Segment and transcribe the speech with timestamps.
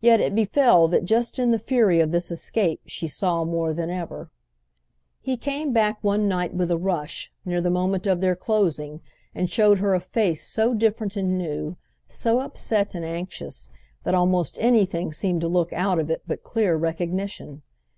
[0.00, 3.90] Yet it befell that just in the fury of this escape she saw more than
[3.90, 4.30] ever.
[5.20, 9.02] He came back one night with a rush, near the moment of their closing,
[9.34, 11.76] and showed her a face so different and new,
[12.08, 13.68] so upset and anxious,
[14.04, 17.60] that almost anything seemed to look out of it but clear recognition.